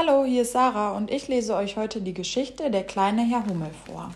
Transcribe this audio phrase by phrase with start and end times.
[0.00, 3.72] Hallo, hier ist Sarah und ich lese euch heute die Geschichte Der kleine Herr Hummel
[3.84, 4.10] vor.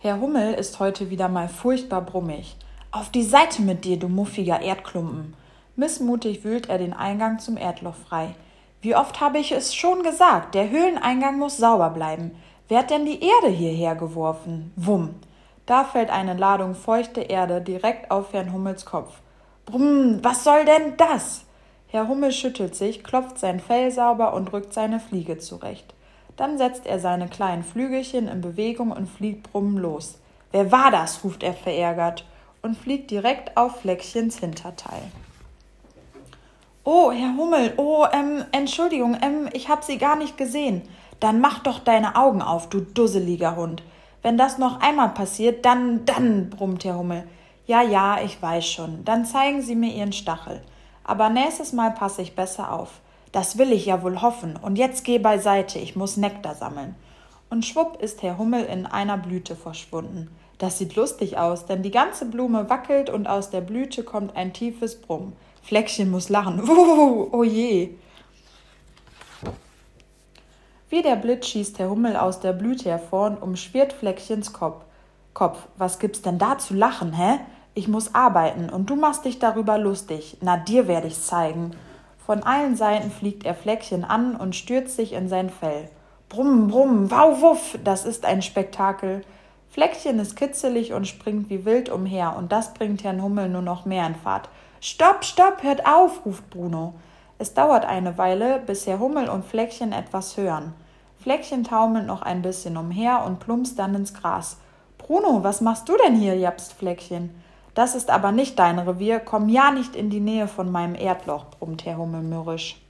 [0.00, 2.56] Herr Hummel ist heute wieder mal furchtbar brummig.
[2.90, 5.36] Auf die Seite mit dir, du muffiger Erdklumpen.
[5.76, 8.34] Missmutig wühlt er den Eingang zum Erdloch frei.
[8.80, 12.32] Wie oft habe ich es schon gesagt, der Höhleneingang muss sauber bleiben.
[12.66, 14.72] Wer hat denn die Erde hierher geworfen?
[14.74, 15.14] Wumm.
[15.64, 19.20] Da fällt eine Ladung feuchte Erde direkt auf Herrn Hummels Kopf.
[19.64, 21.44] Brumm, was soll denn das?
[21.92, 25.92] Herr Hummel schüttelt sich, klopft sein Fell sauber und rückt seine Fliege zurecht.
[26.38, 30.18] Dann setzt er seine kleinen Flügelchen in Bewegung und fliegt brummend los.
[30.52, 31.22] Wer war das?
[31.22, 32.24] ruft er verärgert
[32.62, 35.02] und fliegt direkt auf Fleckchens Hinterteil.
[36.82, 40.80] Oh, Herr Hummel, oh, ähm, Entschuldigung, ähm, ich hab Sie gar nicht gesehen.
[41.20, 43.82] Dann mach doch deine Augen auf, du dusseliger Hund.
[44.22, 47.24] Wenn das noch einmal passiert, dann, dann, brummt Herr Hummel.
[47.66, 49.04] Ja, ja, ich weiß schon.
[49.04, 50.62] Dann zeigen Sie mir Ihren Stachel
[51.04, 53.00] aber nächstes Mal passe ich besser auf.
[53.32, 54.56] Das will ich ja wohl hoffen.
[54.60, 56.94] Und jetzt geh beiseite, ich muss Nektar sammeln.
[57.50, 60.34] Und schwupp ist Herr Hummel in einer Blüte verschwunden.
[60.58, 64.52] Das sieht lustig aus, denn die ganze Blume wackelt und aus der Blüte kommt ein
[64.52, 65.32] tiefes Brummen.
[65.62, 66.60] Fleckchen muss lachen.
[66.68, 67.94] Wuh, oh je.
[70.88, 74.84] Wie der Blitz schießt Herr Hummel aus der Blüte hervor und umschwirrt Fleckchens Kopf.
[75.32, 77.40] Kopf, was gibt's denn da zu lachen, hä?
[77.74, 80.36] Ich muss arbeiten und du machst dich darüber lustig.
[80.42, 81.70] Na, dir werde ich's zeigen.
[82.24, 85.88] Von allen Seiten fliegt er Fleckchen an und stürzt sich in sein Fell.
[86.28, 89.22] Brumm, brumm, wau, wuff, das ist ein Spektakel.
[89.70, 93.86] Fleckchen ist kitzelig und springt wie wild umher, und das bringt Herrn Hummel nur noch
[93.86, 94.50] mehr in Fahrt.
[94.80, 96.94] Stopp, stopp, hört auf, ruft Bruno.
[97.38, 100.74] Es dauert eine Weile, bis Herr Hummel und Fleckchen etwas hören.
[101.18, 104.58] Fleckchen taumelt noch ein bisschen umher und plumpst dann ins Gras.
[104.98, 106.36] Bruno, was machst du denn hier?
[106.36, 107.30] japst Fleckchen.
[107.74, 111.46] Das ist aber nicht dein Revier, komm ja nicht in die Nähe von meinem Erdloch,
[111.46, 112.80] brummt Herr Hummel mürrisch.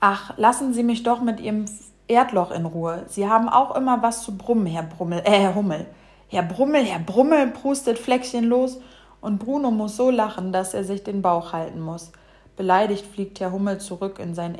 [0.00, 1.66] Ach, lassen Sie mich doch mit Ihrem
[2.08, 3.04] Erdloch in Ruhe.
[3.06, 5.86] Sie haben auch immer was zu brummen, Herr Brummel, äh, Herr Hummel.
[6.28, 8.80] Herr Brummel, Herr Brummel, prustet Fleckchen los,
[9.20, 12.10] und Bruno muss so lachen, dass er sich den Bauch halten muss.
[12.56, 14.56] Beleidigt fliegt Herr Hummel zurück in sein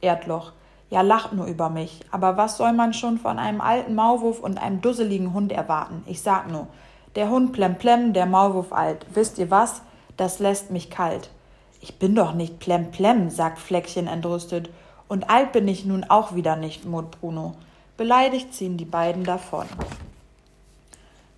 [0.00, 0.52] Erdloch.
[0.90, 2.00] Ja, lacht nur über mich.
[2.12, 6.04] Aber was soll man schon von einem alten Maulwurf und einem dusseligen Hund erwarten?
[6.06, 6.68] Ich sag nur,
[7.18, 9.04] der Hund plemplem, der Maulwurf alt.
[9.12, 9.82] Wisst ihr was?
[10.16, 11.30] Das lässt mich kalt.
[11.80, 14.70] Ich bin doch nicht plemplem, sagt Fleckchen entrüstet.
[15.08, 17.54] Und alt bin ich nun auch wieder nicht, murrt Bruno.
[17.96, 19.66] Beleidigt ziehen die beiden davon.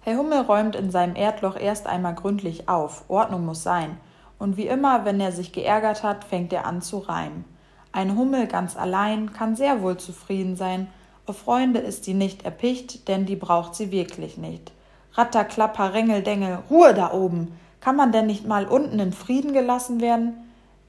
[0.02, 3.04] Herr Hummel räumt in seinem Erdloch erst einmal gründlich auf.
[3.08, 3.96] Ordnung muss sein.
[4.38, 7.46] Und wie immer, wenn er sich geärgert hat, fängt er an zu reimen.
[7.90, 10.88] Ein Hummel ganz allein kann sehr wohl zufrieden sein.
[11.24, 14.72] Auf Freunde ist sie nicht erpicht, denn die braucht sie wirklich nicht.
[15.14, 17.58] Ratterklapper, Rängeldengel, Ruhe da oben.
[17.80, 20.34] Kann man denn nicht mal unten in Frieden gelassen werden?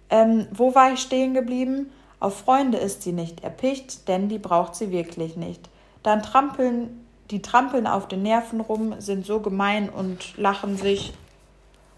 [0.10, 1.92] Ähm, wo war ich stehen geblieben?
[2.20, 5.70] Auf Freunde ist sie nicht erpicht, denn die braucht sie wirklich nicht.
[6.04, 11.14] Dann trampeln, die trampeln auf den Nerven rum, sind so gemein und lachen sich.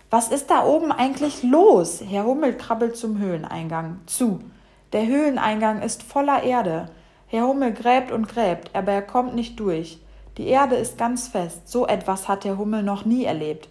[0.10, 2.04] Was ist da oben eigentlich los?
[2.08, 4.00] Herr Hummel krabbelt zum Höhleneingang.
[4.06, 4.40] Zu.
[4.94, 6.88] Der Höhleneingang ist voller Erde.
[7.28, 10.00] Herr Hummel gräbt und gräbt, aber er kommt nicht durch.
[10.38, 13.70] Die Erde ist ganz fest, so etwas hat der Hummel noch nie erlebt.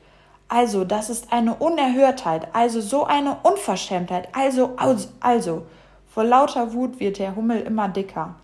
[0.49, 5.67] Also, das ist eine Unerhörtheit, also so eine Unverschämtheit, also, also, also.
[6.07, 8.35] Vor lauter Wut wird der Hummel immer dicker.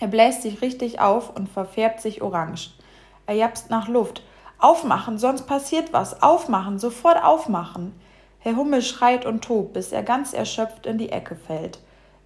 [0.00, 2.70] Er bläst sich richtig auf und verfärbt sich orange.
[3.26, 4.22] Er japst nach Luft.
[4.58, 6.22] Aufmachen, sonst passiert was.
[6.22, 7.94] Aufmachen, sofort aufmachen.
[8.40, 11.78] Herr Hummel schreit und tobt, bis er ganz erschöpft in die Ecke fällt.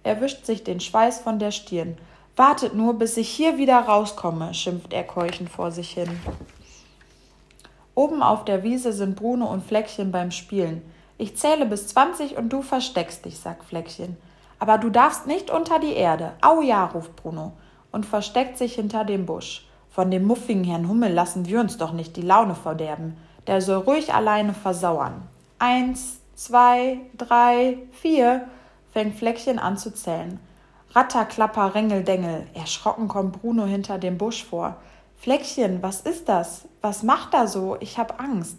[0.03, 1.97] Er wischt sich den Schweiß von der Stirn.
[2.35, 6.19] Wartet nur, bis ich hier wieder rauskomme, schimpft er keuchend vor sich hin.
[7.95, 10.81] Oben auf der Wiese sind Bruno und Fleckchen beim Spielen.
[11.19, 14.17] Ich zähle bis zwanzig und du versteckst dich, sagt Fleckchen.
[14.57, 16.31] Aber du darfst nicht unter die Erde.
[16.41, 17.51] Au ja, ruft Bruno
[17.91, 19.67] und versteckt sich hinter dem Busch.
[19.91, 23.15] Von dem muffigen Herrn Hummel lassen wir uns doch nicht die Laune verderben.
[23.45, 25.21] Der soll ruhig alleine versauern.
[25.59, 28.47] Eins, zwei, drei, vier,
[28.91, 30.39] fängt Fleckchen an zu zählen.
[30.95, 32.45] Ratter, Klapper, Rängel, Dengel.
[32.53, 34.75] Erschrocken kommt Bruno hinter dem Busch vor.
[35.17, 36.65] Fleckchen, was ist das?
[36.81, 37.77] Was macht da so?
[37.79, 38.57] Ich hab Angst.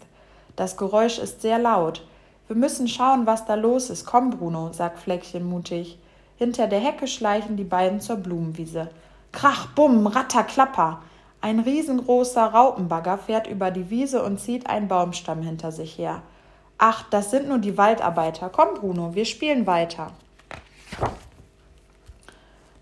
[0.56, 2.04] Das Geräusch ist sehr laut.
[2.48, 4.04] Wir müssen schauen, was da los ist.
[4.04, 5.96] Komm, Bruno, sagt Fleckchen mutig.
[6.36, 8.90] Hinter der Hecke schleichen die beiden zur Blumenwiese.
[9.30, 11.02] Krach, bumm, ratter, klapper.
[11.40, 16.22] Ein riesengroßer Raupenbagger fährt über die Wiese und zieht einen Baumstamm hinter sich her.
[16.78, 18.48] Ach, das sind nur die Waldarbeiter.
[18.48, 20.10] Komm, Bruno, wir spielen weiter.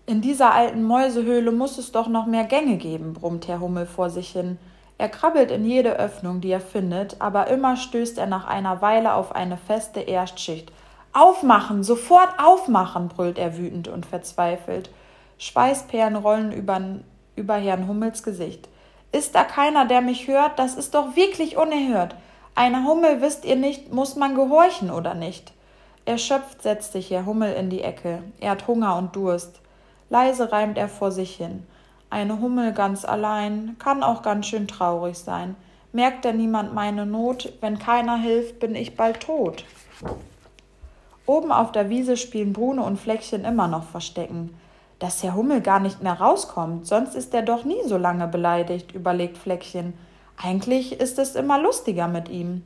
[0.05, 4.09] In dieser alten Mäusehöhle muss es doch noch mehr Gänge geben, brummt Herr Hummel vor
[4.09, 4.57] sich hin.
[4.97, 9.13] Er krabbelt in jede Öffnung, die er findet, aber immer stößt er nach einer Weile
[9.13, 10.71] auf eine feste Erstschicht.
[11.13, 14.89] Aufmachen, sofort aufmachen, brüllt er wütend und verzweifelt.
[15.37, 16.81] Schweißperlen rollen über,
[17.37, 18.67] über Herrn Hummels Gesicht.
[19.13, 20.59] Ist da keiner, der mich hört?
[20.59, 22.15] Das ist doch wirklich unerhört.
[22.55, 25.53] Einer Hummel, wisst ihr nicht, muss man gehorchen oder nicht?
[26.05, 28.21] Erschöpft setzt sich Herr Hummel in die Ecke.
[28.41, 29.62] Er hat Hunger und Durst.
[30.13, 31.65] Leise reimt er vor sich hin.
[32.11, 35.55] Eine Hummel ganz allein kann auch ganz schön traurig sein.
[35.91, 37.51] Merkt denn niemand meine Not?
[37.61, 39.65] Wenn keiner hilft, bin ich bald tot.
[41.25, 44.55] Oben auf der Wiese spielen Bruno und Fleckchen immer noch Verstecken.
[44.99, 48.91] Dass Herr Hummel gar nicht mehr rauskommt, sonst ist er doch nie so lange beleidigt,
[48.91, 49.95] überlegt Fleckchen.
[50.37, 52.61] Eigentlich ist es immer lustiger mit ihm.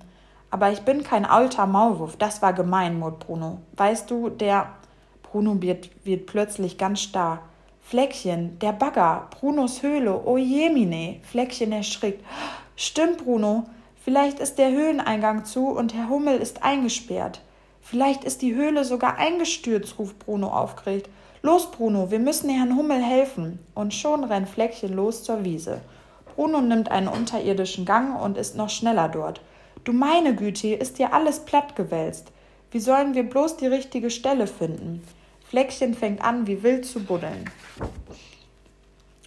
[0.51, 3.59] Aber ich bin kein alter Maulwurf, das war gemein, murrt Bruno.
[3.77, 4.67] Weißt du, der.
[5.38, 7.44] Bruno wird, wird plötzlich ganz starr.
[7.84, 11.19] Fleckchen, der Bagger, Brunos Höhle, oh jemine.
[11.22, 12.25] Fleckchen erschrickt.
[12.75, 13.66] Stimmt, Bruno.
[14.04, 17.42] Vielleicht ist der Höhleneingang zu und Herr Hummel ist eingesperrt.
[17.84, 21.07] Vielleicht ist die Höhle sogar eingestürzt, ruft Bruno aufgeregt.
[21.44, 23.60] Los, Bruno, wir müssen Herrn Hummel helfen.
[23.75, 25.81] Und schon rennt Fleckchen los zur Wiese.
[26.34, 29.39] Bruno nimmt einen unterirdischen Gang und ist noch schneller dort.
[29.84, 32.31] Du meine Güte, ist dir alles plattgewälzt.
[32.72, 35.04] Wie sollen wir bloß die richtige Stelle finden?
[35.49, 37.49] Fleckchen fängt an, wie wild zu buddeln.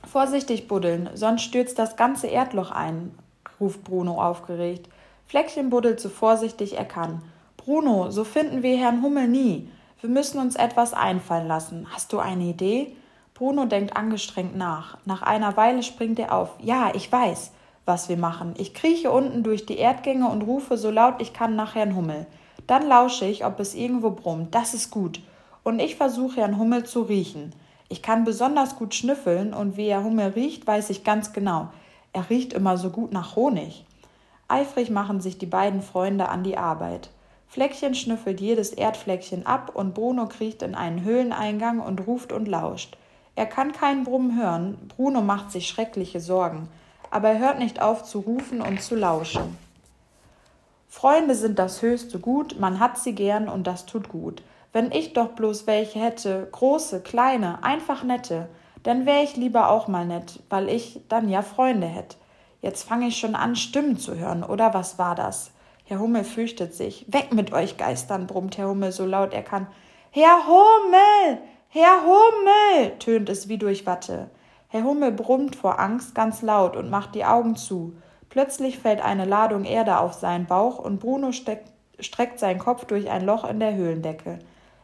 [0.07, 3.15] Vorsichtig buddeln, sonst stürzt das ganze Erdloch ein,
[3.59, 4.89] ruft Bruno aufgeregt.
[5.27, 7.23] Fleckchen buddelt so vorsichtig er kann.
[7.57, 9.71] Bruno, so finden wir Herrn Hummel nie.
[10.01, 11.87] Wir müssen uns etwas einfallen lassen.
[11.91, 12.97] Hast du eine Idee?
[13.33, 14.99] Bruno denkt angestrengt nach.
[15.07, 16.51] Nach einer Weile springt er auf.
[16.61, 17.53] Ja, ich weiß,
[17.87, 18.53] was wir machen.
[18.59, 22.27] Ich krieche unten durch die Erdgänge und rufe so laut ich kann nach Herrn Hummel.
[22.67, 24.55] Dann lausche ich, ob es irgendwo brummt.
[24.55, 25.21] Das ist gut.
[25.63, 27.53] Und ich versuche Herrn Hummel zu riechen.
[27.89, 31.69] Ich kann besonders gut schnüffeln und wie Herr Hummel riecht, weiß ich ganz genau.
[32.13, 33.85] Er riecht immer so gut nach Honig.
[34.49, 37.11] Eifrig machen sich die beiden Freunde an die Arbeit.
[37.49, 42.97] Fleckchen schnüffelt jedes Erdfleckchen ab und Bruno kriecht in einen Höhleneingang und ruft und lauscht.
[43.35, 46.69] Er kann keinen Brummen hören, Bruno macht sich schreckliche Sorgen,
[47.11, 49.59] aber er hört nicht auf zu rufen und zu lauschen.
[50.89, 54.43] Freunde sind das höchste Gut, man hat sie gern und das tut gut.
[54.73, 58.49] Wenn ich doch bloß welche hätte, große, kleine, einfach nette,
[58.83, 62.17] dann wär ich lieber auch mal nett, weil ich dann ja Freunde hätt.
[62.63, 65.51] Jetzt fange ich schon an, Stimmen zu hören, oder was war das?
[65.85, 67.05] Herr Hummel fürchtet sich.
[67.09, 69.67] Weg mit euch Geistern, brummt Herr Hummel so laut er kann.
[70.13, 71.39] Herr Hummel!
[71.69, 72.97] Herr Hummel!
[72.99, 74.31] tönt es wie durch Watte.
[74.69, 77.95] Herr Hummel brummt vor Angst ganz laut und macht die Augen zu.
[78.29, 83.11] Plötzlich fällt eine Ladung Erde auf seinen Bauch und Bruno steckt, streckt seinen Kopf durch
[83.11, 84.39] ein Loch in der Höhlendecke.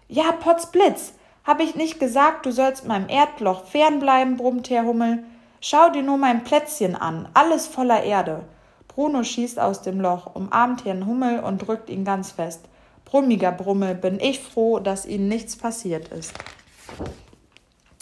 [0.09, 1.15] Ja, Potzblitz!
[1.45, 5.25] Hab ich nicht gesagt, du sollst meinem Erdloch fernbleiben, brummt Herr Hummel.
[5.61, 8.43] Schau dir nur mein Plätzchen an, alles voller Erde.
[8.89, 12.63] Bruno schießt aus dem Loch, umarmt Herrn Hummel und drückt ihn ganz fest.
[13.05, 16.33] Brummiger Brummel, bin ich froh, dass Ihnen nichts passiert ist.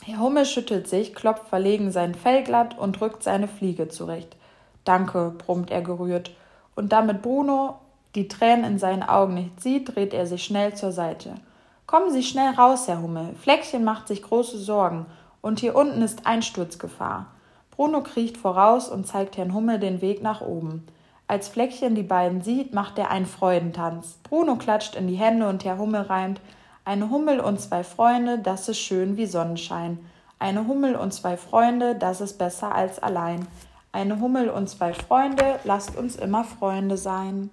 [0.05, 4.37] Herr Hummel schüttelt sich, klopft verlegen sein Fell glatt und drückt seine Fliege zurecht.
[4.85, 6.31] Danke, brummt er gerührt.
[6.77, 7.79] Und damit Bruno
[8.15, 11.35] die Tränen in seinen Augen nicht sieht, dreht er sich schnell zur Seite.
[11.87, 13.35] Kommen Sie schnell raus, Herr Hummel.
[13.35, 15.07] Fleckchen macht sich große Sorgen,
[15.43, 17.27] und hier unten ist Einsturzgefahr.
[17.71, 20.87] Bruno kriecht voraus und zeigt Herrn Hummel den Weg nach oben.
[21.27, 24.19] Als Fleckchen die beiden sieht, macht er einen Freudentanz.
[24.23, 26.41] Bruno klatscht in die Hände und Herr Hummel reimt
[26.85, 29.99] Eine Hummel und zwei Freunde, das ist schön wie Sonnenschein.
[30.39, 33.47] Eine Hummel und zwei Freunde, das ist besser als allein.
[33.93, 37.51] Eine Hummel und zwei Freunde, lasst uns immer Freunde sein.